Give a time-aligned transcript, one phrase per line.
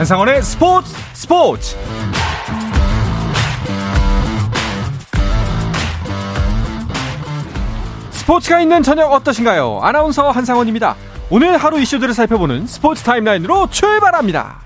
[0.00, 1.76] 한상원의 스포츠 스포츠
[8.10, 9.80] 스포츠가 있는 저녁 어떠신가요?
[9.82, 10.96] 아나운서 한상원입니다.
[11.28, 14.60] 오늘 하루 이슈들을 살펴보는 스포츠 타임라인으로 출발합니다.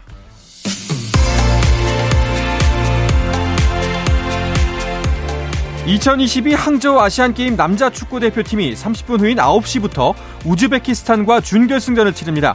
[5.87, 12.55] 2022 항저우 아시안게임 남자 축구대표팀이 30분 후인 9시부터 우즈베키스탄과 준결승전을 치릅니다.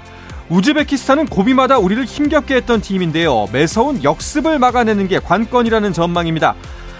[0.50, 3.48] 우즈베키스탄은 고비마다 우리를 힘겹게 했던 팀인데요.
[3.54, 6.56] 매서운 역습을 막아내는 게 관건이라는 전망입니다.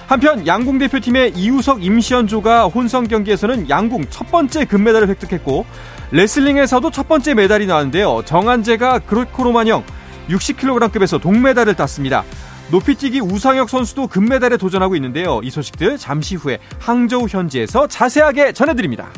[0.08, 5.66] 한편 양궁 대표팀의 이우석 임시현조가 혼성 경기에서는 양궁 첫 번째 금메달을 획득했고
[6.12, 8.24] 레슬링에서도 첫 번째 메달이 나왔는데요.
[8.26, 9.84] 정한재가 그로코로만형
[10.30, 12.24] 60kg급에서 동메달을 땄습니다.
[12.72, 15.42] 높이뛰기 우상혁 선수도 금메달에 도전하고 있는데요.
[15.44, 19.10] 이 소식들 잠시 후에 항저우 현지에서 자세하게 전해드립니다.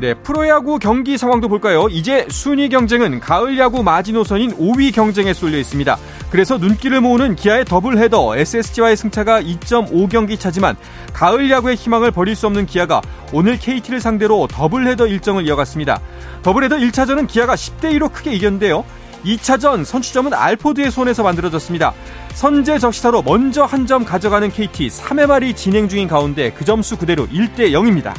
[0.00, 1.86] 네, 프로야구 경기 상황도 볼까요?
[1.90, 5.98] 이제 순위 경쟁은 가을 야구 마지노선인 5위 경쟁에 쏠려 있습니다.
[6.30, 10.76] 그래서 눈길을 모으는 기아의 더블 헤더 SSG와의 승차가 2.5경기 차지만
[11.12, 13.02] 가을 야구의 희망을 버릴 수 없는 기아가
[13.34, 16.00] 오늘 KT를 상대로 더블 헤더 일정을 이어갔습니다.
[16.42, 18.86] 더블 헤더 1차전은 기아가 10대 2로 크게 이겼는데요.
[19.26, 21.92] 2차전 선취점은 알포드의 손에서 만들어졌습니다.
[22.32, 27.26] 선제 적시타로 먼저 한 점 가져가는 KT 3회 말이 진행 중인 가운데 그 점수 그대로
[27.26, 28.14] 1대 0입니다.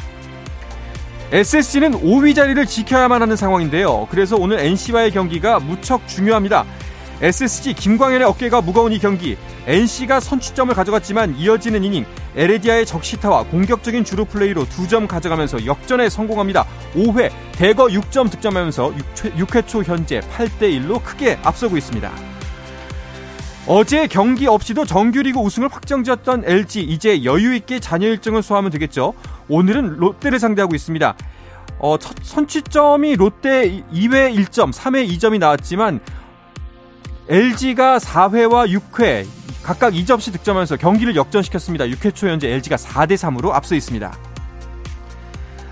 [1.32, 4.06] SSG는 5위 자리를 지켜야만 하는 상황인데요.
[4.10, 6.66] 그래서 오늘 NC와의 경기가 무척 중요합니다.
[7.22, 12.04] SSG 김광현의 어깨가 무거운 이 경기 NC가 선취점을 가져갔지만 이어지는 이닝
[12.36, 16.66] 에레디아의 적시타와 공격적인 주루 플레이로 두 점 가져가면서 역전에 성공합니다.
[16.94, 22.31] 5회 대거 6점 득점하면서 6회, 초 현재 8대 1로 크게 앞서고 있습니다.
[23.66, 29.14] 어제 경기 없이도 정규리그 우승을 확정지었던 LG 이제 여유 있게 잔여 일정을 소화하면 되겠죠.
[29.48, 31.14] 오늘은 롯데를 상대하고 있습니다.
[31.78, 36.00] 어, 첫 선취점이 롯데 2회 1점, 3회 2점이 나왔지만
[37.28, 39.26] LG가 4회와 6회
[39.62, 41.84] 각각 2점씩 득점하면서 경기를 역전시켰습니다.
[41.84, 44.12] 6회 초 현재 LG가 4대 3으로 앞서 있습니다.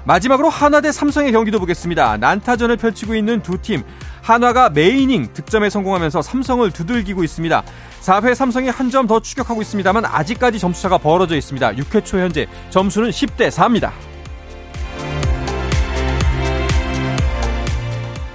[0.04, 2.16] 마지막으로 한화 대 삼성의 경기도 보겠습니다.
[2.16, 3.82] 난타전을 펼치고 있는 두 팀.
[4.22, 7.62] 한화가 메이닝 득점에 성공하면서 삼성을 두들기고 있습니다.
[8.00, 11.72] 4회 삼성이 한 점 더 추격하고 있습니다만 아직까지 점수차가 벌어져 있습니다.
[11.74, 13.90] 6회 초 현재 점수는 10대 4입니다.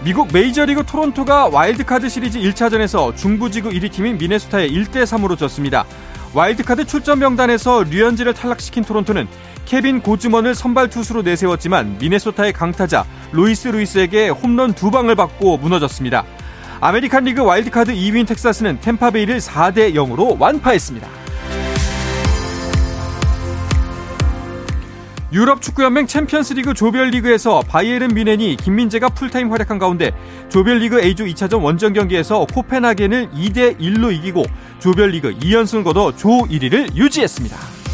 [0.04, 5.84] 미국 메이저리그 토론토가 와일드카드 시리즈 1차전에서 중부지구 1위 팀인 미네소타에 1대 3으로 졌습니다.
[6.34, 9.28] 와일드카드 출전 명단에서 류현진을 탈락시킨 토론토는
[9.66, 16.24] 케빈 고즈먼을 선발 투수로 내세웠지만 미네소타의 강타자 로이스 루이스에게 홈런 두 방을 받고 무너졌습니다.
[16.82, 21.08] 아메리칸 리그 와일드카드 2위인 텍사스는 템파베이를 4대 0으로 완파했습니다.
[25.34, 30.12] 유럽 축구연맹 챔피언스리그 조별리그에서 바이에른 미넨이 김민재가 풀타임 활약한 가운데
[30.48, 34.44] 조별리그 A조 2차전 원정 경기에서 코펜하겐을 2대 1로 이기고
[34.80, 37.85] 조별리그 2연승을 거둬 조 1위를 유지했습니다.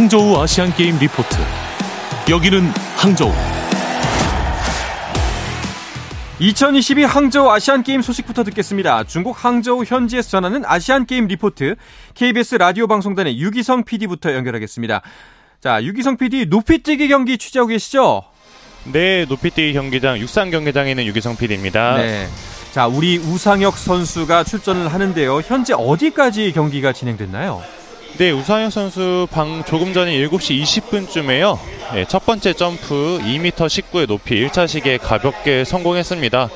[0.00, 1.36] 항저우 아시안 게임 리포트
[2.30, 2.62] 여기는
[2.96, 3.30] 항저우
[6.38, 9.04] 2022 항저우 아시안 게임 소식부터 듣겠습니다.
[9.04, 11.74] 중국 항저우 현지에서 전하는 아시안 게임 리포트
[12.14, 15.02] KBS 라디오 방송단의 유기성 PD부터 연결하겠습니다.
[15.60, 18.22] 자, 유기성 PD 높이뛰기 경기 취재하고 계시죠?
[18.84, 21.98] 네, 높이뛰기 경기장 육상 경기장에 있는 유기성 PD입니다.
[21.98, 22.26] 네.
[22.72, 25.42] 자, 우리 우상혁 선수가 출전을 하는데요.
[25.42, 27.79] 현재 어디까지 경기가 진행됐나요?
[28.18, 31.58] 네, 우상혁 선수 방 조금 전에 7시 20분쯤에요.
[31.94, 36.48] 네, 첫 번째 점프 2m 19의 높이 1차 시기에 가볍게 성공했습니다.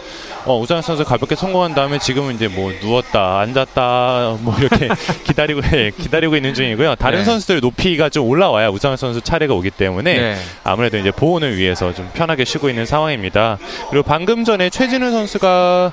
[0.44, 4.88] 어, 우상혁 선수 가볍게 성공한 다음에 지금은 이제 뭐 누웠다, 앉았다, 뭐 이렇게
[5.24, 6.96] 기다리고 예, 기다리고 있는 중이고요.
[6.96, 7.24] 다른 네.
[7.24, 10.36] 선수들 높이가 좀 올라와야 우상혁 선수 차례가 오기 때문에 네.
[10.64, 13.58] 아무래도 이제 보온을 위해서 좀 편하게 쉬고 있는 상황입니다.
[13.88, 15.92] 그리고 방금 전에 최진우 선수가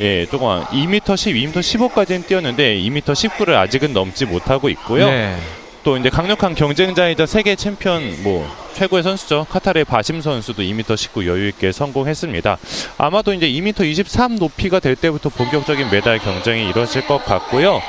[0.00, 5.10] 예, 조금 2m 10, 2m 15까지는 뛰었는데 2m 19를 아직은 넘지 못하고 있고요.
[5.10, 5.36] 네.
[5.82, 9.46] 또 이제 강력한 경쟁자이자 세계 챔피언 뭐 최고의 선수죠.
[9.48, 12.58] 카타르의 바심 선수도 2m 19 여유 있게 성공했습니다.
[12.98, 17.80] 아마도 이제 2m 23 높이가 될 때부터 본격적인 메달 경쟁이 이루어질 것 같고요.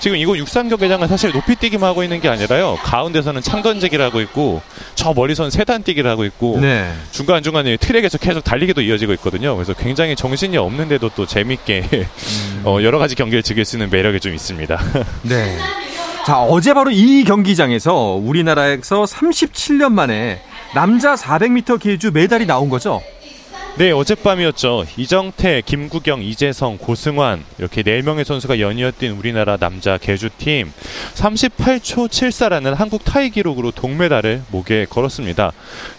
[0.00, 2.78] 지금 이곳 육상 경기장은 사실 높이 뛰기만 하고 있는 게 아니라요.
[2.82, 4.60] 가운데서는 창 던지기를 하고 있고
[4.94, 6.92] 저 멀리선 세단 뛰기를 하고 있고 네.
[7.10, 9.54] 중간 중간에 트랙에서 계속 달리기도 이어지고 있거든요.
[9.54, 12.62] 그래서 굉장히 정신이 없는데도 또 재밌게 음.
[12.64, 14.80] 어, 여러 가지 경기를 즐길 수 있는 매력이 좀 있습니다.
[15.22, 15.56] 네.
[16.26, 20.40] 자, 어제 바로 이 경기장에서 우리나라에서 37년 만에
[20.74, 23.02] 남자 400m 계주 메달이 나온 거죠?
[23.76, 24.84] 네, 어젯밤이었죠.
[24.96, 30.72] 이정태, 김구경, 이재성, 고승환 이렇게 4명의 선수가 연이어 뛴 우리나라 남자 개주팀
[31.14, 35.50] 38초 74라는 한국 타이 기록으로 동메달을 목에 걸었습니다.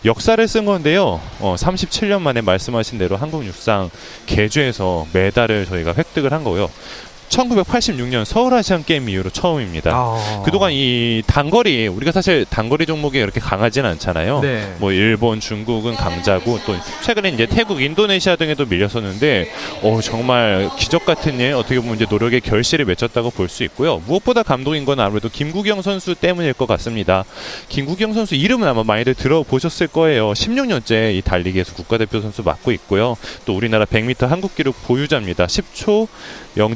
[0.06, 1.19] 역사를 쓴 건데요.
[1.42, 3.89] 어, 37년 만에 말씀하신 대로 한국 육상
[4.25, 6.69] 개주에서 메달을 저희가 획득을 한 거고요.
[7.30, 9.92] 1986년 서울 아시안 게임 이후로 처음입니다.
[9.94, 10.42] 아.
[10.45, 14.42] 그동안 이 단거리 우리가 사실 단거리 종목이 그렇게 강하진 않잖아요.
[14.42, 14.75] 네.
[14.80, 19.51] 뭐 일본, 중국은 강자고 또 최근에 이제 태국, 인도네시아 등에도 밀렸었는데
[19.81, 24.01] 어 정말 기적 같은 일 어떻게 보면 이제 노력의 결실을 맺혔다고 볼 수 있고요.
[24.07, 27.24] 무엇보다 감동인 건 아무래도 김구경 선수 때문일 것 같습니다.
[27.69, 30.33] 김구경 선수 이름은 아마 많이들 들어보셨을 거예요.
[30.33, 33.16] 16년째 이 달리기에서 국가대표 선수 맡고 있고요.
[33.45, 35.45] 또 우리나라 100m 한국 기록 보유자입니다.
[35.45, 36.07] 10초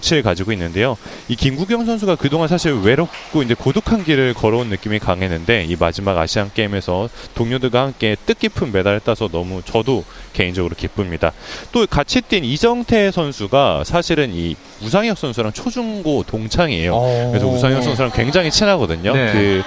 [0.02, 0.98] 07 가지고 있는데요.
[1.28, 6.52] 이 김구경 선수가 그동안 사실 외롭고 이제 고독한 길을 걸어온 느낌이 강했는데 이 마지막 아시안
[6.54, 10.04] 게임에서 동료들과 함께 뜻깊은 메달을 따서 너무 저도
[10.34, 11.32] 개인적으로 기쁩니다.
[11.72, 16.94] 또 같이 뛴 이정태 선수가 사실은 이 우상혁 선수랑 초중고 동창이에요.
[16.96, 17.30] 어.
[17.32, 19.14] 그래서 우상혁 선수랑 굉장히 친하거든요.
[19.14, 19.32] 네.
[19.32, 19.64] 그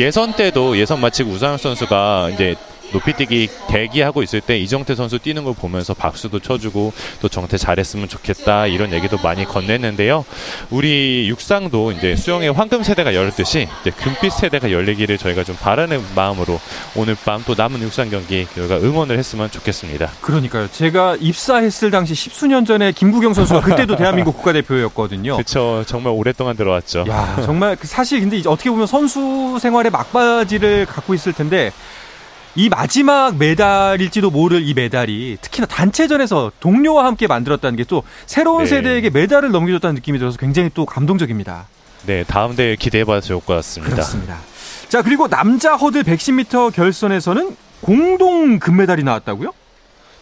[0.00, 2.56] 예선 때도 예선 마치고 우상혁 선수가 이제
[2.96, 8.66] 높이뛰기 대기하고 있을 때 이정태 선수 뛰는 걸 보면서 박수도 쳐주고 또 정태 잘했으면 좋겠다
[8.66, 10.24] 이런 얘기도 많이 건넸는데요.
[10.70, 16.60] 우리 육상도 이제 수영의 황금 세대가 열듯이 이제 금빛 세대가 열리기를 저희가 좀 바라는 마음으로
[16.96, 20.10] 오늘 밤 또 남은 육상 경기 저희가 응원을 했으면 좋겠습니다.
[20.20, 20.68] 그러니까요.
[20.72, 25.34] 제가 입사했을 당시 십수년 전에 김구경 선수가 그때도 대한민국 국가대표였거든요.
[25.36, 25.84] 그렇죠.
[25.86, 27.04] 정말 오랫동안 들어왔죠.
[27.08, 31.70] 야, 정말 그 사실 근데 어떻게 보면 선수 생활의 막바지를 갖고 있을 텐데
[32.56, 38.70] 이 마지막 메달일지도 모를 이 메달이 특히나 단체전에서 동료와 함께 만들었다는 게 또 새로운 네.
[38.70, 41.66] 세대에게 메달을 넘겨줬다는 느낌이 들어서 굉장히 또 감동적입니다.
[42.06, 43.94] 네, 다음 대회 기대해봐도 좋을 것 같습니다.
[43.94, 44.38] 그렇습니다.
[44.88, 49.52] 자, 그리고 남자 허들 110m 결선에서는 공동 금메달이 나왔다고요?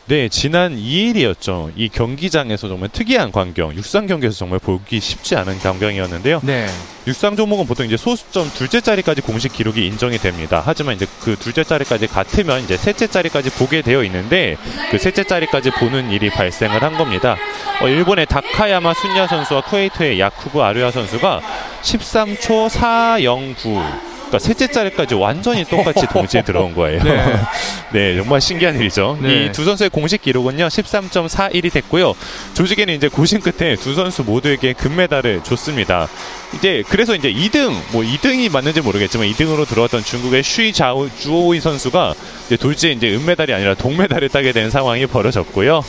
[0.06, 1.73] 네, 지난 2일이었죠.
[1.77, 6.41] 이 경기장에서 정말 특이한 광경, 육상 경기에서 정말 보기 쉽지 않은 광경이었는데요.
[6.43, 6.67] 네.
[7.06, 10.62] 육상 종목은 보통 이제 소수점 둘째 자리까지 공식 기록이 인정이 됩니다.
[10.62, 14.59] 하지만 이제 그 둘째 자리까지 같으면 이제 셋째 자리까지 보게 되어 있는데
[14.91, 17.39] 그 셋째 자리까지 보는 일이 발생을 한 겁니다.
[17.81, 21.41] 어, 일본의 다카야마 순야 선수와 쿠웨이트의 야쿠브 아류야 선수가
[21.83, 27.03] 13초 409 그러니까 셋째 자리까지 완전히 똑같이 동시에 들어온 거예요.
[27.03, 27.25] 네.
[27.93, 29.19] 네, 정말 신기한 일이죠.
[29.21, 29.47] 네.
[29.47, 32.15] 이두 선수의 공식 기록은요, 13.41이 됐고요.
[32.55, 36.09] 조직에는 이제 고심 끝에 두 선수 모두에게 금메달을 줬습니다.
[36.56, 42.15] 이제 그래서 이제 2등, 뭐 2등이 맞는지 모르겠지만 2등으로 들어왔던 중국의 쉬 자오 주오이 선수가
[42.47, 45.85] 이제 돌지 이제 은메달이 아니라 동메달을 따게 된 상황이 벌어졌고요.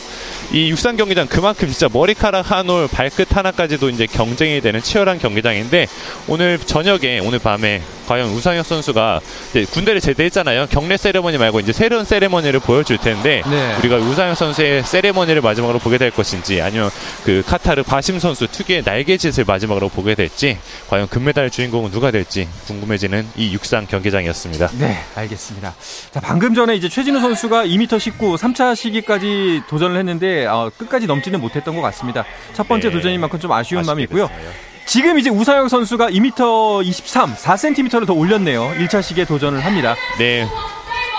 [0.52, 5.86] 이 육상 경기장 그만큼 진짜 머리카락 한 올, 발끝 하나까지도 이제 경쟁이 되는 치열한 경기장인데
[6.28, 9.20] 오늘 저녁에 오늘 밤에 과연 우상혁 선수가
[9.50, 10.68] 이제 군대를 제대했잖아요.
[10.70, 13.76] 경례 세레머니 말고 이제 새로운 세레머니를 보여줄 텐데 네.
[13.80, 16.90] 우리가 우상혁 선수의 세레머니를 마지막으로 보게 될 것인지 아니면
[17.24, 20.55] 그 카타르 바심 선수 특유의 날개짓을 마지막으로 보게 될지
[20.88, 24.68] 과연 금메달 주인공은 누가 될지 궁금해지는 이 육상 경기장이었습니다.
[24.78, 25.74] 네, 알겠습니다.
[26.12, 31.40] 자, 방금 전에 이제 최진우 선수가 2m 19 3차 시기까지 도전을 했는데 어, 끝까지 넘지는
[31.40, 32.24] 못했던 것 같습니다.
[32.54, 32.94] 첫 번째 네.
[32.94, 34.28] 도전인 만큼 좀 아쉬운 마음이 있고요.
[34.28, 34.50] 됐어요.
[34.86, 38.72] 지금 이제 우상혁 선수가 2m 23, 4cm를 더 올렸네요.
[38.78, 39.96] 1차 시기에 도전을 합니다.
[40.18, 40.46] 네,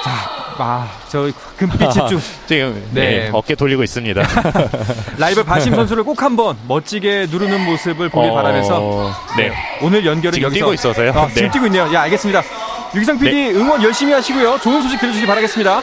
[0.03, 2.19] 자, 아, 저 금빛 집중.
[2.47, 3.01] 지금 네.
[3.01, 4.21] 네, 어깨 돌리고 있습니다.
[5.17, 9.51] 라이벌 바심 선수를 꼭 한번 멋지게 누르는 모습을 보길 어, 바라면서 네.
[9.81, 11.11] 오늘 연결은 지금 여기서 뛰고 있어서요.
[11.11, 11.51] 아, 지금 네.
[11.51, 11.93] 뛰고 있네요.
[11.93, 12.43] 야, 알겠습니다.
[12.95, 14.59] 유기상 PD 응원 열심히 하시고요.
[14.59, 15.81] 좋은 소식 들려주시기 바라겠습니다.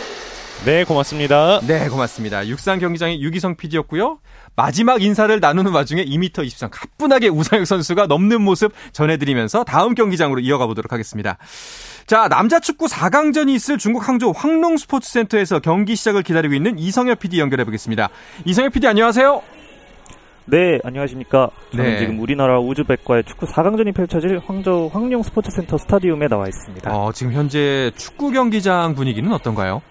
[0.64, 1.60] 네, 고맙습니다.
[1.66, 2.46] 네, 고맙습니다.
[2.48, 4.18] 육상 경기장의 유기성 PD였고요.
[4.56, 10.66] 마지막 인사를 나누는 와중에 2m 23 가뿐하게 우상혁 선수가 넘는 모습 전해드리면서 다음 경기장으로 이어가
[10.66, 11.36] 보도록 하겠습니다.
[12.06, 17.18] 자, 남자 축구 4강전이 있을 중국 항저우 황농 스포츠 센터에서 경기 시작을 기다리고 있는 이성엽
[17.18, 18.08] PD 연결해 보겠습니다.
[18.46, 19.42] 이성엽 PD 안녕하세요.
[20.46, 21.50] 네, 안녕하십니까.
[21.72, 21.98] 저는 네.
[21.98, 26.90] 지금 우리나라 우즈벡과의 축구 4강전이 펼쳐질 황저우 황룡 스포츠센터 스타디움에 나와 있습니다.
[26.90, 29.82] 어, 지금 현재 축구 경기장 분위기는 어떤가요?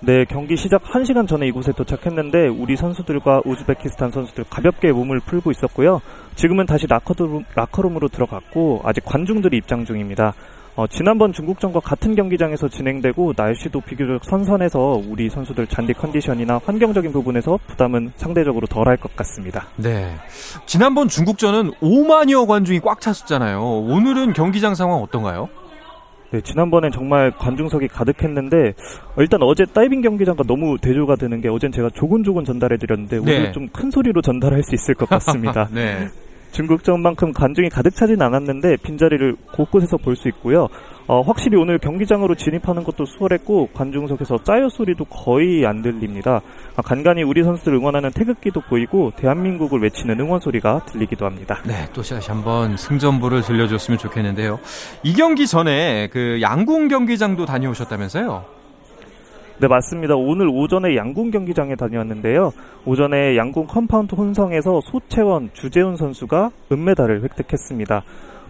[0.00, 6.02] 네, 경기 시작 1시간 전에 이곳에 도착했는데 우리 선수들과 우즈베키스탄 선수들 가볍게 몸을 풀고 있었고요.
[6.34, 10.34] 지금은 다시 라커룸, 라커룸으로 들어갔고 아직 관중들이 입장 중입니다.
[10.76, 17.58] 어, 지난번 중국전과 같은 경기장에서 진행되고 날씨도 비교적 선선해서 우리 선수들 잔디 컨디션이나 환경적인 부분에서
[17.66, 19.68] 부담은 상대적으로 덜할 것 같습니다.
[19.76, 20.14] 네.
[20.66, 23.62] 지난번 중국전은 5만여 관중이 꽉 찼었잖아요.
[23.62, 25.48] 오늘은 경기장 상황 어떤가요?
[26.36, 28.74] 네, 지난번엔 정말 관중석이 가득했는데
[29.16, 33.22] 어, 일단 어제 다이빙 경기장과 너무 대조가 되는 게 어젠 제가 조곤조곤 전달해드렸는데 네.
[33.22, 35.68] 오늘 좀큰 소리로 전달할 수 있을 것 같습니다.
[35.72, 36.08] 네.
[36.52, 40.68] 중국전만큼 관중이 가득 차진 않았는데 빈자리를 곳곳에서 볼 수 있고요.
[41.08, 46.40] 어, 확실히 오늘 경기장으로 진입하는 것도 수월했고 관중석에서 짜요 소리도 거의 안 들립니다.
[46.74, 51.60] 아, 간간히 우리 선수들 응원하는 태극기도 보이고 대한민국을 외치는 응원 소리가 들리기도 합니다.
[51.64, 54.58] 네, 또 다시 한번 승전보를 들려줬으면 좋겠는데요.
[55.04, 58.56] 이 경기 전에 그 양궁 경기장도 다녀오셨다면서요?
[59.58, 60.14] 네, 맞습니다.
[60.16, 62.52] 오늘 오전에 양궁 경기장에 다녀왔는데요.
[62.84, 68.02] 오전에 양궁 컴파운드 혼성에서 소채원, 주재훈 선수가 은메달을 획득했습니다.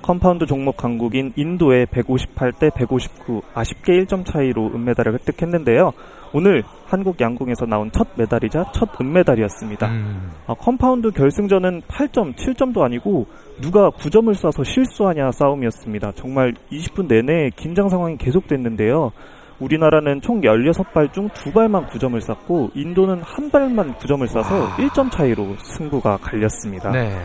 [0.02, 5.92] 컴파운드 종목 강국인 인도의 158대 159 아쉽게 1점 차이로 은메달을 획득했는데요.
[6.32, 9.88] 오늘 한국 양궁에서 나온 첫 메달이자 첫 은메달이었습니다.
[9.88, 10.30] 음.
[10.46, 13.26] 아, 컴파운드 결승전은 8점, 7점도 아니고
[13.60, 16.12] 누가 9점을 쏴서 실수하냐 싸움이었습니다.
[16.12, 19.12] 정말 20분 내내 긴장 상황이 계속됐는데요.
[19.60, 24.76] 우리나라는 총 16발 중 2발만 9점을 쐈고 인도는 한 발만 9점을 쏴서 와.
[24.76, 26.90] 1점 차이로 승부가 갈렸습니다.
[26.90, 27.16] 네.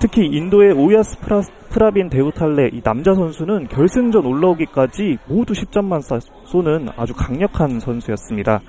[0.00, 6.88] 특히 인도의 오야스 프라, 프라빈 데우탈레 이 남자 선수는 결승전 올라오기까지 모두 10점만 쏴, 쏘는
[6.96, 8.60] 아주 강력한 선수였습니다.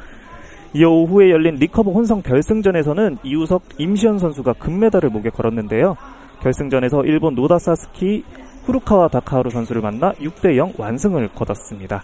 [0.74, 5.96] 이어 오후에 열린 리커브 혼성 결승전에서는 이우석, 임시현 선수가 금메달을 목에 걸었는데요.
[6.42, 8.24] 결승전에서 일본 노다 사쓰키,
[8.66, 12.04] 후루카와 다카하루 선수를 만나 6대0 완승을 거뒀습니다.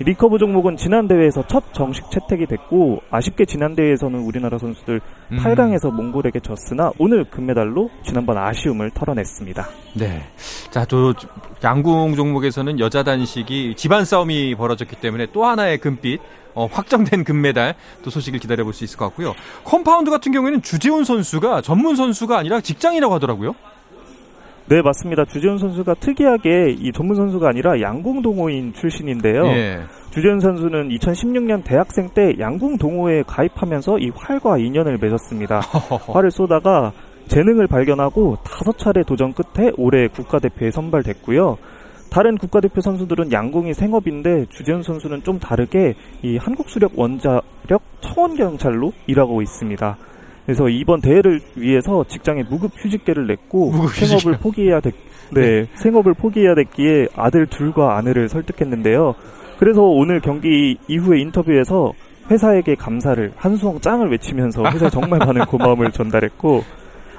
[0.00, 5.00] 이 리커브 종목은 지난 대회에서 첫 정식 채택이 됐고 아쉽게 지난 대회에서는 우리나라 선수들
[5.32, 5.38] 음.
[5.38, 9.68] 8강에서 몽골에게 졌으나 오늘 금메달로 지난번 아쉬움을 털어냈습니다.
[9.94, 10.22] 네.
[10.70, 11.14] 자, 또
[11.64, 16.20] 양궁 종목에서는 여자 단식이 집안 싸움이 벌어졌기 때문에 또 하나의 금빛
[16.54, 19.34] 어, 확정된 금메달 또 소식을 기다려볼 수 있을 것 같고요.
[19.64, 23.54] 컴파운드 같은 경우에는 주재훈 선수가 전문 선수가 아니라 직장인이라고 하더라고요.
[24.68, 25.24] 네, 맞습니다.
[25.24, 29.46] 주재훈 선수가 특이하게 이 전문 선수가 아니라 양궁 동호인 출신인데요.
[29.46, 29.80] 예.
[30.10, 35.60] 주재훈 선수는 2016년 대학생 때 양궁 동호회에 가입하면서 이 활과 인연을 맺었습니다.
[36.12, 36.92] 활을 쏘다가
[37.28, 41.56] 재능을 발견하고 다섯 차례 도전 끝에 올해 국가대표에 선발됐고요.
[42.10, 49.96] 다른 국가대표 선수들은 양궁이 생업인데 주재훈 선수는 좀 다르게 이 한국수력 원자력 청원경찰로 일하고 있습니다.
[50.48, 54.38] 그래서 이번 대회를 위해서 직장에 무급 휴직계를 냈고 무급 생업을 휴직이요?
[54.38, 54.94] 포기해야 됐,
[55.30, 59.14] 네, 생업을 포기해야 됐기에 아들 둘과 아내를 설득했는데요.
[59.58, 61.92] 그래서 오늘 경기 이후의 인터뷰에서
[62.30, 66.62] 회사에게 감사를 한수ong 짱을 외치면서 회사에 정말 많은 고마움을 전달했고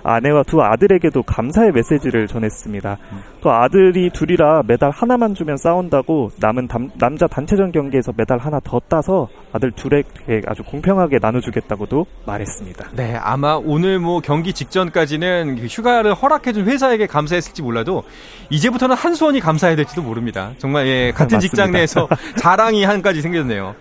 [0.09, 2.97] 아내와 두 아들에게도 감사의 메시지를 전했습니다.
[3.41, 8.81] 또 아들이 둘이라 메달 하나만 주면 싸운다고 남은 담- 남자 단체전 경기에서 메달 하나 더
[8.89, 12.89] 따서 아들 둘에게 아주 공평하게 나눠주겠다고도 말했습니다.
[12.95, 18.03] 네, 아마 오늘 뭐 경기 직전까지는 그 휴가를 허락해준 회사에게 감사했을지 몰라도
[18.49, 20.51] 이제부터는 한수원이 감사해야 될지도 모릅니다.
[20.57, 21.39] 정말 예, 같은.
[21.49, 23.75] 직장 내에서 자랑이 한 가지 생겼네요.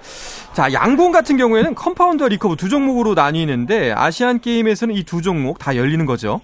[0.58, 5.76] 자, 양궁 같은 경우에는 컴파운드와 리커브 두 종목으로 나뉘는데 아시안 게임에서는 이 두 종목 다
[5.76, 6.40] 열리는 거죠.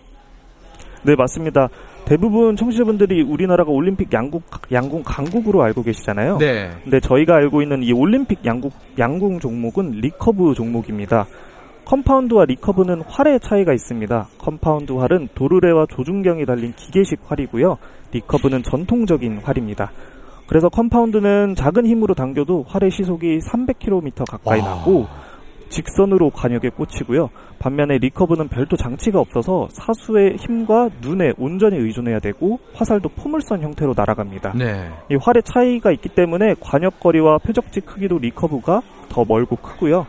[1.03, 1.69] 네, 맞습니다.
[2.05, 4.41] 대부분 청취자분들이 우리나라가 올림픽 양궁,
[4.71, 6.39] 양궁 강국으로 알고 계시잖아요.
[6.39, 6.71] 네.
[6.85, 11.27] 근데 저희가 알고 있는 이 올림픽 양궁, 양궁 종목은 리커브 종목입니다.
[11.85, 14.29] 컴파운드와 리커브는 활의 차이가 있습니다.
[14.39, 17.79] 컴파운드 활은 도르래와 조준경이 달린 기계식 활이고요.
[18.13, 19.91] 리커브는 전통적인 활입니다.
[20.47, 24.67] 그래서 컴파운드는 작은 힘으로 당겨도 활의 시속이 300km 가까이 와.
[24.77, 25.07] 나고
[25.71, 27.31] 직선으로 과녁에 꽂히고요.
[27.59, 34.53] 반면에 리커브는 별도 장치가 없어서 사수의 힘과 눈에 온전히 의존해야 되고 화살도 포물선 형태로 날아갑니다.
[34.57, 34.91] 네.
[35.11, 40.07] 이 활의 차이가 있기 때문에 과녁 거리와 표적지 크기도 리커브가 더 멀고 크고요.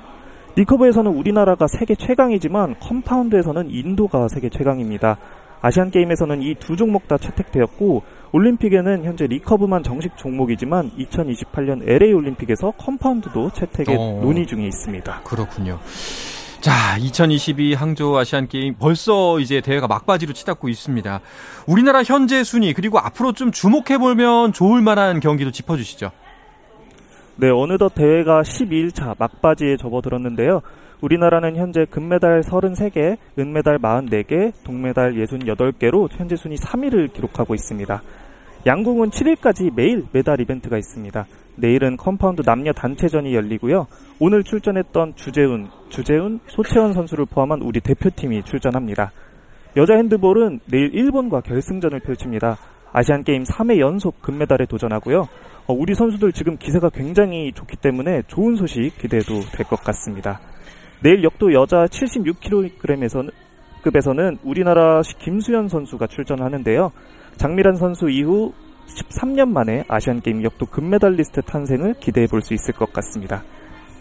[0.57, 5.17] 리커브에서는 우리나라가 세계 최강이지만 컴파운드에서는 인도가 세계 최강입니다.
[5.61, 12.71] 아시안 게임에서는 이 두 종목 다 채택되었고 올림픽에는 현재 리커브만 정식 종목이지만 2028년 LA 올림픽에서
[12.71, 14.19] 컴파운드도 채택에 어.
[14.21, 15.21] 논의 중에 있습니다.
[15.23, 15.79] 그렇군요.
[16.65, 21.21] 자, 2022 항저우 아시안 게임 벌써 이제 대회가 막바지로 치닫고 있습니다.
[21.67, 26.09] 우리나라 현재 순위 그리고 앞으로 좀 주목해 보면 좋을 만한 경기도 짚어 주시죠.
[27.35, 30.61] 네, 어느덧 대회가 12일차 막바지에 접어들었는데요.
[31.01, 38.01] 우리나라는 현재 금메달 33개, 은메달 44개, 동메달 68개로 현재 순위 3위를 기록하고 있습니다.
[38.65, 41.25] 양궁은 7일까지 매일 메달 이벤트가 있습니다.
[41.57, 43.87] 내일은 컴파운드 남녀 단체전이 열리고요.
[44.19, 49.11] 오늘 출전했던 주재훈, 주재훈, 소채원 선수를 포함한 우리 대표팀이 출전합니다.
[49.77, 52.57] 여자 핸드볼은 내일 일본과 결승전을 펼칩니다.
[52.91, 55.27] 아시안 게임 3회 연속 금메달에 도전하고요.
[55.67, 60.39] 어, 우리 선수들 지금 기세가 굉장히 좋기 때문에 좋은 소식 기대해도 될 것 같습니다.
[61.01, 63.31] 내일 역도 여자 76kg에서는
[63.83, 66.91] 급에서는 우리나라 김수현 선수가 출전하는데요.
[67.37, 68.53] 장미란 선수 이후
[68.87, 73.43] 13년 만에 아시안게임 역도 금메달리스트 탄생을 기대해 볼 수 있을 것 같습니다.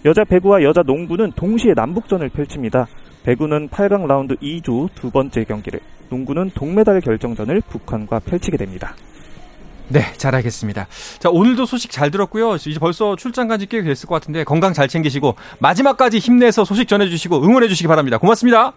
[0.05, 2.87] 여자 배구와 여자 농구는 동시에 남북전을 펼칩니다.
[3.25, 8.95] 배구는 8강 라운드 2조 두 번째 경기를, 농구는 동메달 결정전을 북한과 펼치게 됩니다.
[9.89, 10.87] 네, 잘 알겠습니다.
[11.19, 12.57] 자, 오늘도 소식 잘 들었고요.
[12.57, 17.43] 이제 벌써 출장 간지 꽤 됐을 것 같은데 건강 잘 챙기시고 마지막까지 힘내서 소식 전해주시고
[17.45, 18.19] 응원해주시기 바랍니다.
[18.19, 18.73] 고맙습니다.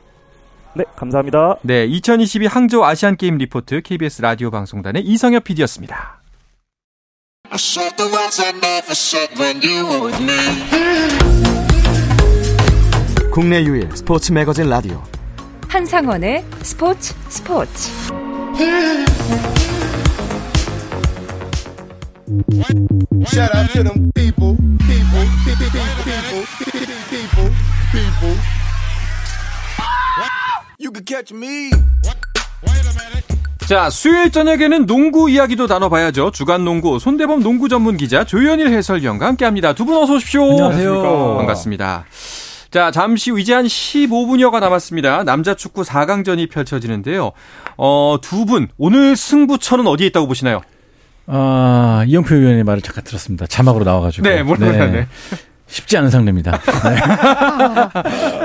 [0.75, 1.57] 네, 감사합니다.
[1.63, 6.21] 네, 2022 항저우 아시안 게임 리포트 KBS 라디오 방송단의 이성엽 PD였습니다.
[13.31, 15.01] 국내 유일 스포츠 매거진 라디오
[15.69, 17.91] 한상원의 스포츠 스포츠
[22.61, 25.69] Shout out to them people, people, people,
[26.03, 26.45] people,
[27.11, 27.51] people,
[27.91, 28.37] people.
[30.79, 31.69] You can catch me.
[33.67, 36.31] 자, 수요일 저녁에는 농구 이야기도 나눠봐야죠.
[36.31, 39.73] 주간 농구 손대범 농구 전문 기자 조현일 해설위원과 함께합니다.
[39.73, 40.49] 두 분 어서 오십시오.
[40.49, 41.35] 안녕하세요.
[41.37, 42.05] 반갑습니다.
[42.71, 45.25] 자, 잠시 후 이제 한 15분여가 남았습니다.
[45.25, 47.33] 남자 축구 4강전이 펼쳐지는데요.
[47.77, 50.61] 어, 두 분 오늘 승부처는 어디에 있다고 보시나요?
[51.27, 53.46] 아, 이영표 의원의 말을 잠깐 들었습니다.
[53.48, 54.27] 자막으로 나와가지고.
[54.27, 55.07] 네, 물론 네.
[55.67, 56.62] 쉽지 않은 상대입니다.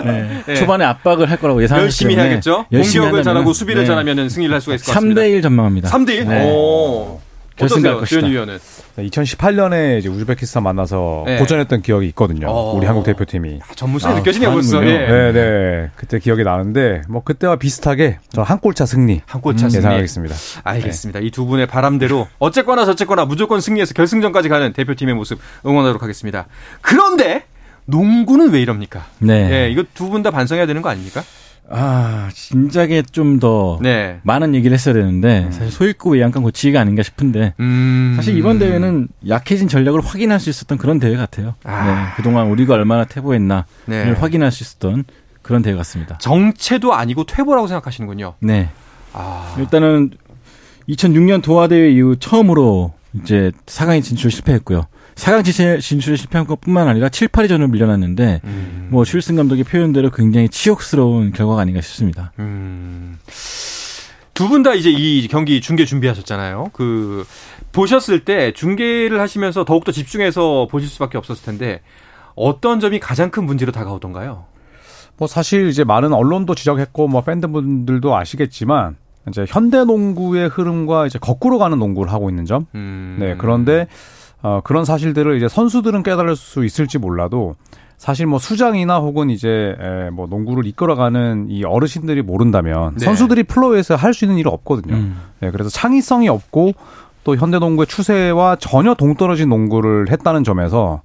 [0.05, 0.13] 네.
[0.13, 0.43] 네.
[0.45, 0.55] 네.
[0.57, 2.67] 초반에 압박을 할 거라고 예상하기 열심히 해야겠죠.
[2.73, 3.87] 열심히 공격을 잘하고 수비를 네.
[3.87, 5.21] 잘하면 승리를 할 수가 있을 것 같습니다.
[5.23, 5.89] 3대1 전망합니다.
[5.89, 6.27] 3대1?
[6.27, 6.51] 네.
[6.51, 7.21] 오.
[7.57, 8.27] 결승 갈 어떠세요, 것이다.
[8.27, 8.59] 위원은?
[8.99, 11.39] 2018년에 이제 우즈베키스탄 만나서 네.
[11.39, 12.49] 고전했던 기억이 있거든요.
[12.49, 12.73] 어.
[12.75, 13.61] 우리 한국 대표팀이.
[13.77, 14.71] 전무성이 아, 느껴지네요, 벌써.
[14.81, 15.03] 잘하는군요.
[15.03, 15.07] 예.
[15.09, 15.91] 네, 네.
[15.97, 19.79] 그때 기억이 나는데 뭐 그때와 비슷하게 저 한 골차 승리 한 골차 승리.
[19.79, 20.35] 예상하겠습니다.
[20.65, 21.21] 알겠습니다.
[21.21, 26.47] 이두 분의 바람대로 어쨌거나 저쨌거나 무조건 승리해서 결승전까지 가는 대표팀의 모습 응원하도록 하겠습니다.
[26.81, 27.45] 그런데
[27.87, 29.07] 농구는 왜 이럽니까?
[29.19, 29.51] 네.
[29.65, 31.23] 예, 이거 두 분 다 반성해야 되는 거 아닙니까?
[31.69, 34.21] 아, 진작에 좀더 네.
[34.25, 38.13] 많은 얘기를 했어야 되는데 사실 소입구 외양간 고치기가 아닌가 싶은데 음.
[38.17, 41.55] 사실 이번 대회는 약해진 전력을 확인할 수 있었던 그런 대회 같아요.
[41.65, 41.87] 아.
[41.87, 44.11] 네, 그동안 우리가 얼마나 퇴보했나를 네.
[44.13, 45.05] 확인할 수 있었던
[45.41, 46.19] 그런 대회 같습니다.
[46.19, 48.35] 정체도 아니고 퇴보라고 생각하시는군요.
[48.41, 48.71] 네.
[49.13, 49.55] 아.
[49.59, 50.11] 일단은
[50.89, 54.87] 2006년 도하 대회 이후 처음으로 이제 4강에 진출 실패했고요.
[55.23, 58.89] 4강 진출- 진출에 실패한 것뿐만 아니라 7, 8위전을 밀려났는데 음.
[58.91, 62.33] 뭐 쉴슨 감독의 표현대로 굉장히 치욕스러운 결과가 아닌가 싶습니다.
[62.41, 63.19] 음.
[64.35, 66.71] 두분 다 이제 이 경기 중계 준비하셨잖아요.
[66.73, 67.25] 그
[67.71, 71.83] 보셨을 때 중계를 하시면서 더욱더 집중해서 보실 수밖에 없었을 텐데
[72.35, 74.47] 어떤 점이 가장 큰 문제로 다가오던가요?
[75.19, 78.97] 뭐 사실 이제 많은 언론도 지적했고 뭐 팬분들도 아시겠지만
[79.29, 82.67] 이제 현대 농구의 흐름과 이제 거꾸로 가는 농구를 하고 있는 점.
[82.75, 83.19] 음.
[83.21, 83.87] 네, 그런데
[84.43, 87.55] 어, 그런 사실들을 이제 선수들은 깨달을 수 있을지 몰라도
[87.97, 93.05] 사실 뭐 수장이나 혹은 이제 에, 뭐 농구를 이끌어가는 이 어르신들이 모른다면 네.
[93.05, 94.95] 선수들이 플로어에서 할 수 있는 일이 없거든요.
[94.95, 95.21] 음.
[95.41, 96.73] 네, 그래서 창의성이 없고
[97.25, 101.03] 또 현대 농구의 추세와 전혀 동떨어진 농구를 했다는 점에서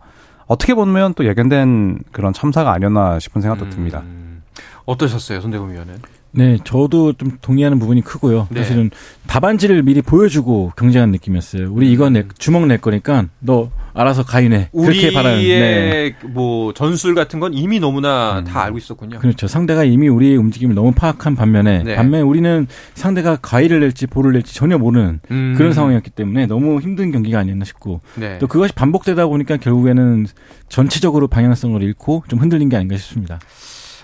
[0.47, 3.99] 어떻게 보면 또 예견된 그런 참사가 아니었나 싶은 생각도 듭니다.
[4.03, 4.41] 음.
[4.85, 5.95] 어떠셨어요, 손대범 위원은?
[6.37, 8.47] 네, 저도 좀 동의하는 부분이 크고요.
[8.51, 8.61] 네.
[8.61, 8.91] 사실은
[9.25, 11.71] 답안지를 미리 보여주고 경쟁한 느낌이었어요.
[11.71, 14.69] 우리 이거 내, 주먹 낼 거니까 너 알아서 가인해.
[14.71, 15.39] 그렇게 바라는.
[15.39, 15.43] 네.
[15.43, 18.43] 우리의 뭐 전술 같은 건 이미 너무나 음.
[18.43, 19.17] 다 알고 있었군요.
[19.17, 19.47] 그렇죠.
[19.47, 21.95] 상대가 이미 우리의 움직임을 너무 파악한 반면에 네.
[21.95, 25.55] 반면에 우리는 상대가 가위를 낼지 볼을 낼지 전혀 모르는 음.
[25.57, 28.37] 그런 상황이었기 때문에 너무 힘든 경기가 아니었나 싶고 네.
[28.37, 30.27] 또 그것이 반복되다 보니까 결국에는
[30.69, 33.39] 전체적으로 방향성을 잃고 좀 흔들린 게 아닌가 싶습니다.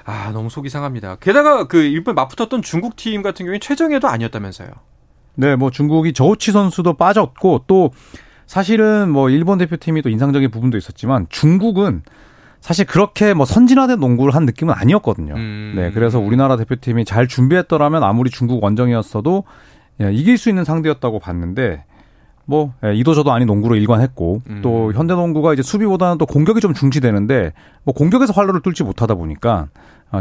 [0.06, 1.16] 아, 너무 속이 상합니다.
[1.20, 4.70] 게다가 그 일본 맞붙었던 중국 팀 같은 경우에 최정예도 아니었다면서요.
[5.36, 7.92] 네, 뭐 중국이 저우치 선수도 빠졌고 또
[8.46, 12.04] 사실은 뭐 일본 대표팀이 또 인상적인 부분도 있었지만 중국은
[12.60, 15.34] 사실 그렇게 뭐 선진화된 농구를 한 느낌은 아니었거든요.
[15.36, 15.74] 음.
[15.76, 19.44] 네, 그래서 우리나라 대표팀이 잘 준비했더라면 아무리 중국 원정이었어도
[20.02, 21.84] 예, 이길 수 있는 상대였다고 봤는데
[22.46, 24.60] 뭐 예, 이도저도 아닌 농구로 일관했고 음.
[24.62, 29.68] 또 현대 농구가 이제 수비보다는 또 공격이 좀 중시되는데 뭐 공격에서 활로를 뚫지 못하다 보니까
[29.68, 29.70] 어,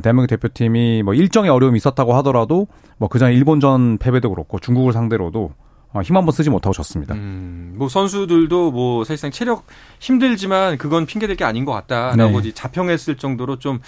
[0.00, 2.66] 대한민국 대표팀이 뭐 일정의 어려움이 있었다고 하더라도
[2.98, 5.52] 뭐 그전 일본전 패배도 그렇고 중국을 상대로도
[5.94, 7.14] 어, 힘 한번 쓰지 못하고 졌습니다.
[7.14, 9.66] 음, 뭐 선수들도 뭐 사실상 체력
[10.00, 12.52] 힘들지만 그건 핑계될 게 아닌 것 같다라고 네.
[12.52, 13.80] 자평했을 정도로 좀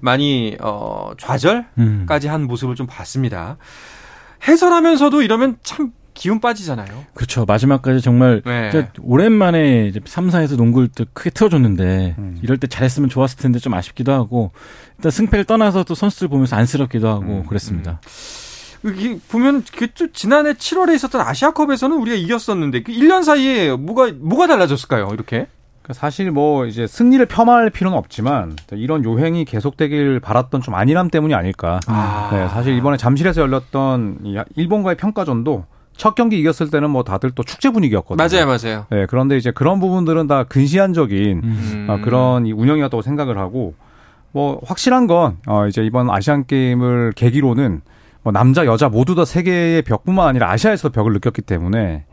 [0.00, 2.32] 많이 어 좌절까지 음.
[2.32, 3.56] 한 모습을 좀 봤습니다.
[4.46, 7.06] 해설하면서도 이러면 참 기운 빠지잖아요.
[7.14, 7.44] 그렇죠.
[7.44, 8.88] 마지막까지 정말 네.
[9.00, 12.38] 오랜만에 이제 3, 4에서 농구를 또 크게 틀어줬는데 음.
[12.42, 14.50] 이럴 때 잘했으면 좋았을 텐데 좀 아쉽기도 하고
[14.96, 18.00] 일단 승패를 떠나서 또 선수들 보면서 안쓰럽기도 하고 음, 그랬습니다.
[18.84, 25.10] 이게 보면 그또 지난해 7월에 있었던 아시아컵에서는 우리가 이겼었는데 그 1년 사이에 뭐가 뭐가 달라졌을까요?
[25.12, 25.46] 이렇게?
[25.82, 31.32] 그러니까 사실 뭐 이제 승리를 폄하할 필요는 없지만 이런 요행이 계속되길 바랐던 좀 안일함 때문이
[31.34, 31.78] 아닐까.
[31.86, 32.30] 아.
[32.32, 35.64] 네, 사실 이번에 잠실에서 열렸던 이 일본과의 평가전도
[35.98, 38.16] 첫 경기 이겼을 때는 뭐 다들 또 축제 분위기였거든요.
[38.16, 38.86] 맞아요, 맞아요.
[38.90, 41.86] 네, 그런데 이제 그런 부분들은 다 근시안적인 음.
[41.90, 43.74] 어, 그런 이 운영이었다고 생각을 하고
[44.32, 47.82] 뭐 확실한 건 어, 이제 이번 아시안 게임을 계기로는
[48.22, 52.04] 뭐 남자 여자 모두 다 세계의 벽뿐만 아니라 아시아에서 벽을 느꼈기 때문에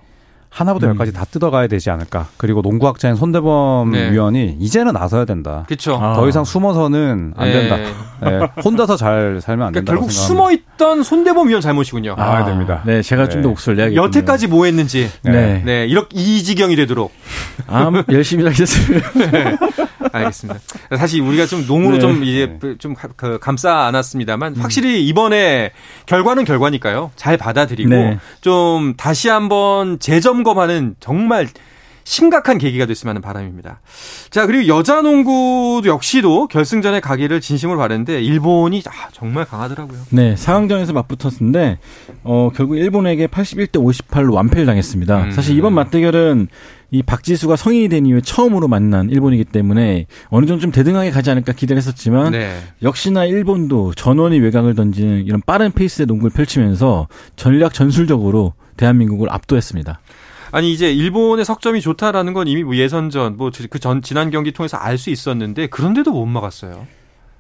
[0.56, 0.92] 하나부터 음.
[0.92, 2.28] 열까지 다 뜯어가야 되지 않을까.
[2.38, 4.12] 그리고 농구학자인 손대범 네.
[4.12, 5.66] 위원이 이제는 나서야 된다.
[5.68, 6.00] 그렇죠.
[6.02, 6.14] 아.
[6.14, 7.52] 더 이상 숨어서는 안 예.
[7.52, 7.78] 된다.
[8.22, 9.92] 네, 혼자서 잘 살면 안 그러니까 된다.
[9.92, 12.16] 결국 숨어 있던 손대범 위원 잘못이군요.
[12.18, 12.82] 나와야 됩니다.
[12.86, 13.52] 네, 제가 좀더 네.
[13.52, 14.02] 옥수를 내야겠네요.
[14.06, 15.10] 여태까지 뭐 했는지.
[15.24, 15.62] 네.
[15.66, 17.12] 네, 이렇게 이 지경이 되도록.
[17.68, 19.10] 아, 열심히 하겠습니다.
[20.14, 20.60] 알겠습니다.
[20.98, 22.00] 사실 우리가 좀 농으로 네.
[22.00, 25.72] 좀 이제 좀 가- 그 감싸 안았습니다만 확실히 이번에
[26.06, 27.12] 결과는 결과니까요.
[27.18, 28.18] 잘 받아들이고 네.
[28.40, 31.48] 좀 다시 한번 재점 검하는 정말
[32.06, 33.82] 심각한 계기가 됐으면 하는 바람입니다.
[34.30, 39.98] 자, 그리고 여자 농구도 역시도 결승전에 가기를 진심으로 바랬는데 일본이 아, 정말 강하더라고요.
[40.12, 41.80] 네, 상황전에서 맞붙었는데
[42.24, 45.24] 어 결국 일본에게 81대 58로 완패를 당했습니다.
[45.24, 45.32] 음.
[45.32, 46.48] 사실 이번 맞대결은
[46.92, 51.54] 이 박지수가 성인이 된 이후에 처음으로 만난 일본이기 때문에 어느 정도 좀 대등하게 가지 않을까
[51.54, 52.56] 기대를 했었지만 네.
[52.84, 60.00] 역시나 일본도 전원이 외곽을 던지는 이런 빠른 페이스의 농구를 펼치면서 전략 전술적으로 대한민국을 압도했습니다.
[60.52, 64.78] 아니 이제 일본의 석점이 좋다라는 건 이미 뭐 예선전 뭐 그 전 지난 경기 통해서
[64.78, 66.88] 알 수 있었는데 그런데도 못 막았어요.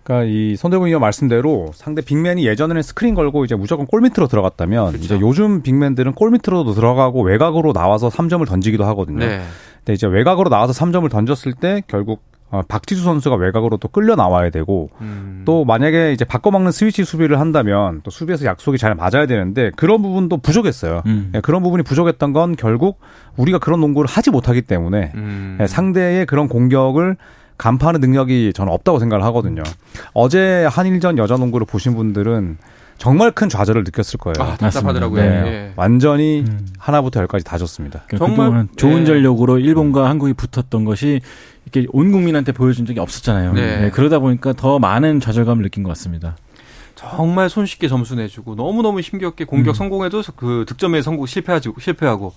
[0.04, 4.88] 그러니까 이 손대범 위원 말씀대로 상대 빅맨이 예전에는 스크린 걸고 이제 무조건 골 밑으로 들어갔다면
[4.90, 5.04] 그렇죠.
[5.04, 9.20] 이제 요즘 빅맨들은 골 밑으로도 들어가고 외곽으로 나와서 3점을 던지기도 하거든요.
[9.26, 9.42] 네.
[9.78, 14.50] 근데 이제 외곽으로 나와서 3점을 던졌을 때 결국 어, 박지수 선수가 외곽으로 또 끌려 나와야
[14.50, 15.42] 되고 음.
[15.46, 20.38] 또 만약에 이제 바꿔막는 스위치 수비를 한다면 또 수비에서 약속이 잘 맞아야 되는데 그런 부분도
[20.38, 21.02] 부족했어요.
[21.08, 21.32] 음.
[21.34, 23.00] 예, 그런 부분이 부족했던 건 결국
[23.36, 25.58] 우리가 그런 농구를 하지 못하기 때문에 음.
[25.60, 27.18] 예, 상대의 그런 공격을
[27.58, 29.64] 간파하는 능력이 저는 없다고 생각을 하거든요.
[30.14, 32.58] 어제 한일전 여자 농구를 보신 분들은
[32.98, 34.36] 정말 큰 좌절을 느꼈을 거예요.
[34.40, 35.22] 아, 답답하더라고요.
[35.22, 35.74] 네, 예.
[35.76, 36.68] 완전히 음.
[36.78, 38.04] 하나부터 열까지 다 졌습니다.
[38.08, 39.06] 그러니까 정말, 좋은 네.
[39.06, 41.22] 전력으로 일본과 한국이 붙었던 것이
[41.76, 43.54] 이렇게 온 국민한테 보여준 적이 없었잖아요.
[43.54, 43.82] 네.
[43.82, 46.38] 네, 그러다 보니까 더 많은 좌절감을 느낀 것 같습니다.
[46.96, 49.74] 정말 손쉽게 점수 내주고 너무너무 힘겹게 공격 음.
[49.74, 52.34] 성공해도 그 득점에 성공 실패하고 실패하고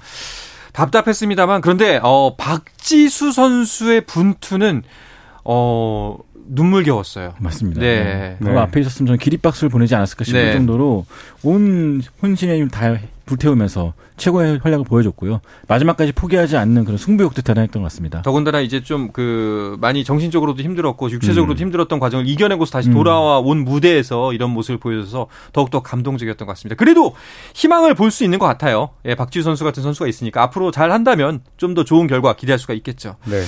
[0.73, 4.83] 답답했습니다만 그런데 어 박지수 선수의 분투는
[5.45, 6.19] 어
[6.51, 7.35] 눈물겨웠어요.
[7.39, 7.81] 맞습니다.
[7.81, 8.37] 네.
[8.41, 8.61] 바로 네.
[8.61, 10.53] 앞에 있었으면 저는 기립박수를 보내지 않았을까 싶을 네.
[10.55, 11.07] 정도로
[11.45, 12.97] 온 혼신의 힘을 다
[13.29, 15.41] 불태우면서 최고의 활약을 보여줬고요.
[15.69, 18.23] 마지막까지 포기하지 않는 그런 승부욕도 대단했던 것 같습니다.
[18.23, 21.63] 더군다나 이제 좀 그 많이 정신적으로도 힘들었고 육체적으로도 음.
[21.63, 22.95] 힘들었던 과정을 이겨내고서 다시 음.
[22.95, 26.77] 돌아와 온 무대에서 이런 모습을 보여줘서 더욱더 감동적이었던 것 같습니다.
[26.77, 27.15] 그래도
[27.55, 28.91] 희망을 볼 수 있는 것 같아요.
[29.05, 32.73] 예, 박지수 선수 같은 선수가 있으니까 앞으로 잘 한다면 좀 더 좋은 결과 기대할 수가
[32.75, 33.17] 있겠죠.
[33.27, 33.43] 네.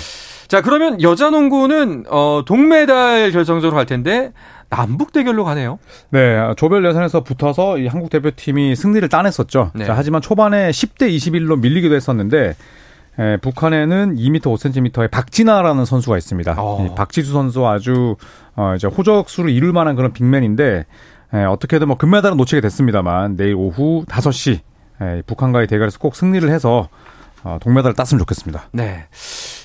[0.47, 4.33] 자, 그러면 여자 농구는 어 동메달 결정적으로 갈 텐데
[4.71, 5.79] 남북 대결로 가네요.
[6.11, 9.73] 네, 조별 예선에서 붙어서 이 한국 대표팀이 승리를 따냈었죠.
[9.75, 9.85] 네.
[9.85, 12.55] 자, 하지만 초반에 10대 21로 밀리기도 했었는데
[13.19, 16.55] 에, 북한에는 2m 5cm의 박진아라는 선수가 있습니다.
[16.57, 16.87] 어.
[16.87, 18.17] 이 박지수 선수 아주
[18.57, 20.87] 어, 이제 호적수를 이룰 만한 그런 빅맨인데
[21.35, 24.61] 에, 어떻게든 뭐 금메달은 놓치게 됐습니다만 내일 오후 5시
[25.03, 27.20] 에, 북한과의 대결에서 꼭 승리를 해서 어,
[27.61, 28.69] 동메달을 땄으면 좋겠습니다.
[28.73, 29.07] 네.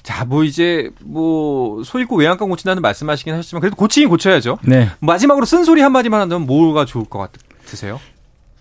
[0.04, 4.60] 자, 뭐 이제 뭐 소잃고 외양간 고친다는 말씀하시긴 하셨지만 그래도 고치긴 고쳐야죠.
[4.64, 4.90] 네.
[5.00, 7.30] 마지막으로 쓴소리 한마디만 한다면 뭐가 좋을 것
[7.64, 8.00] 같으세요?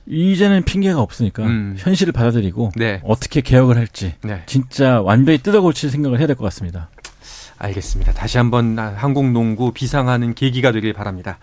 [0.06, 1.76] 이제는 핑계가 없으니까 음.
[1.78, 3.00] 현실을 받아들이고 네.
[3.04, 4.42] 어떻게 개혁을 할지 네.
[4.46, 6.90] 진짜 완전히 뜯어고칠 생각을 해야 될 것 같습니다.
[7.56, 8.12] 알겠습니다.
[8.12, 11.38] 다시 한번 한국 농구 비상하는 계기가 되길 바랍니다.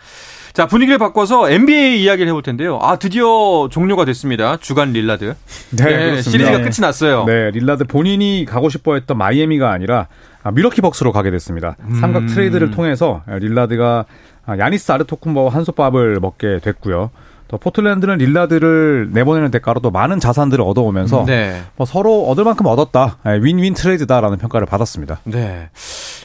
[0.53, 2.77] 자, 분위기를 바꿔서 NBA 이야기를 해볼 텐데요.
[2.81, 4.57] 아, 드디어 종료가 됐습니다.
[4.57, 5.35] 주간 릴라드.
[6.21, 6.63] 시리즈가 네.
[6.63, 7.23] 끝이 났어요.
[7.25, 10.07] 네, 릴라드 본인이 가고 싶어 했던 마이애미가 아니라
[10.43, 11.77] 아, 밀워키 벅스로 가게 됐습니다.
[11.81, 11.95] 음.
[11.95, 14.05] 삼각 트레이드를 통해서 릴라드가
[14.45, 17.11] 아, 야니스 아데토쿤보와 한솥밥을 먹게 됐고요.
[17.51, 21.61] 또 포틀랜드는 릴라드를 내보내는 대가로 또 많은 자산들을 얻어오면서 네.
[21.75, 23.17] 뭐 서로 얻을 만큼 얻었다.
[23.27, 25.19] 예, 윈윈 트레이드다라는 평가를 받았습니다.
[25.25, 25.69] 네.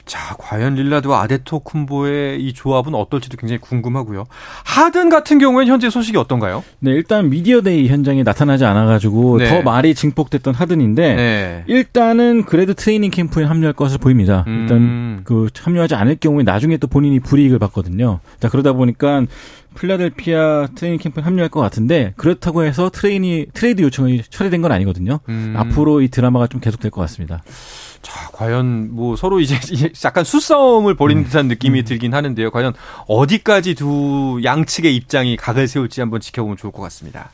[0.05, 4.27] 자, 과연 릴라드와 아데토쿤보의 이 조합은 어떨지도 굉장히 궁금하고요.
[4.65, 6.62] 하든 같은 경우에는 현재 소식이 어떤가요?
[6.79, 9.49] 네, 일단 미디어데이 현장에 나타나지 않아가지고 네.
[9.49, 11.65] 더 말이 증폭됐던 하든인데 네.
[11.67, 14.45] 일단은 그래도 트레이닝 캠프에 합류할 것으로 보입니다.
[14.47, 14.61] 음.
[14.61, 18.21] 일단 그 참여하지 않을 경우에 나중에 또 본인이 불이익을 받거든요.
[18.39, 19.25] 자 그러다 보니까
[19.77, 25.21] 필라델피아 트레이닝 캠프에 합류할 것 같은데 그렇다고 해서 트레이니 트레이드 요청이 처리된 건 아니거든요.
[25.29, 25.55] 음.
[25.57, 27.43] 앞으로 이 드라마가 좀 계속될 것 같습니다.
[28.03, 29.59] 자, 과연 뭐 서로 이제
[30.05, 31.27] 약간 수싸움을 벌이는 음.
[31.27, 32.51] 듯한 느낌이 들긴 하는데요.
[32.51, 32.73] 과연
[33.09, 37.31] 어디까지 두 양측의 입장이 각을 세울지 한번 지켜보면 좋을 것 같습니다.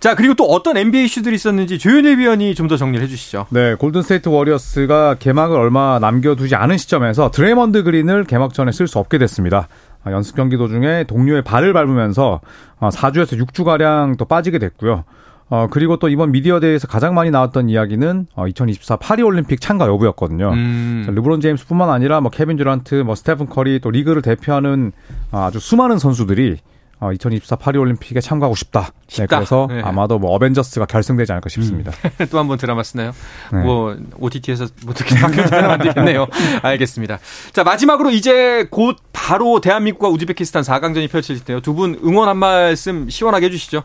[0.00, 3.46] 자, 그리고 또 어떤 NBA 이슈들이 있었는지 조현일 위원이 좀 더 정리를 해주시죠.
[3.50, 9.68] 네, 골든스테이트 워리어스가 개막을 얼마 남겨두지 않은 시점에서 드레먼드 그린을 개막전에 쓸 수 없게 됐습니다.
[10.02, 12.40] 아, 연습 경기 도중에 동료의 발을 밟으면서
[12.80, 15.04] 4주에서 6주가량 또 빠지게 됐고요.
[15.48, 20.50] 어, 그리고 또 이번 미디어데이에서 가장 많이 나왔던 이야기는 어, 2024 파리 올림픽 참가 여부였거든요.
[20.52, 21.02] 음.
[21.06, 24.90] 자, 르브론 제임스뿐만 아니라 뭐 케빈 듀란트, 뭐 스테픈 커리 또 리그를 대표하는
[25.30, 26.56] 어, 아주 수많은 선수들이
[26.98, 28.80] 어, 2024 파리 올림픽에 참가하고 싶다.
[28.82, 29.36] 네, 싶다.
[29.36, 29.82] 그래서 네.
[29.82, 31.92] 아마도 뭐 어벤져스가 결성되지 않을까 싶습니다.
[32.30, 33.12] 또 한 번 드라마 쓰나요?
[33.52, 33.58] 네.
[33.62, 36.26] 뭐 OTT에서 뭐 어떻게 바뀌면 안 되겠네요.
[36.62, 37.18] 알겠습니다.
[37.52, 41.60] 자 마지막으로 이제 곧 바로 대한민국과 우즈베키스탄 4강전이 펼쳐질 텐데요.
[41.60, 43.82] 두 분 응원 한 말씀 시원하게 해주시죠.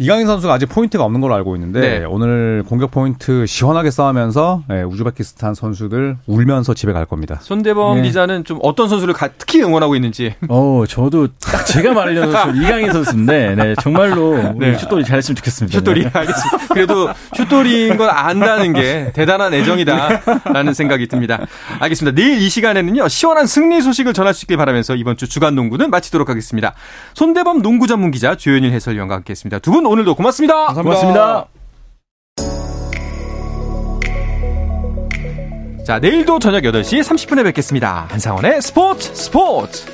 [0.00, 2.04] 이강인 선수가 아직 포인트가 없는 걸로 알고 있는데 네.
[2.04, 7.40] 오늘 공격 포인트 시원하게 싸우면서 예, 우즈베키스탄 선수들 울면서 집에 갈 겁니다.
[7.42, 8.02] 손대범 네.
[8.02, 10.36] 기자는 좀 어떤 선수를 가- 특히 응원하고 있는지.
[10.48, 14.76] 어, 저도 딱 제가 말하려는 선수 이강인 선수인데, 네, 정말로 네.
[14.78, 15.76] 슛돌이 잘했으면 좋겠습니다.
[15.78, 16.10] 슛돌이 네.
[16.12, 16.58] 알겠습니다.
[16.74, 21.40] 그래도 슛돌이인 걸 안다는 게 대단한 애정이다라는 생각이 듭니다.
[21.80, 22.14] 알겠습니다.
[22.14, 26.28] 내일 이 시간에는요 시원한 승리 소식을 전할 수 있길 바라면서 이번 주 주간 농구는 마치도록
[26.30, 26.74] 하겠습니다.
[27.14, 29.58] 손대범 농구 전문 기자 조현일 해설위원과 함께했습니다.
[29.58, 30.74] 두분 오늘도 고맙습니다.
[30.74, 31.46] 고맙습니다.
[35.86, 38.06] 자 내일도 저녁 8시 30분에 뵙겠습니다.
[38.10, 39.86] 한상원의 스포츠 스포츠.